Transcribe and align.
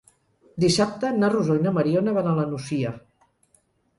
Dissabte 0.63 1.11
na 1.17 1.29
Rosó 1.33 1.57
i 1.59 1.61
na 1.67 1.75
Mariona 1.77 2.15
van 2.17 2.31
a 2.31 2.35
la 2.39 2.45
Nucia. 2.53 2.97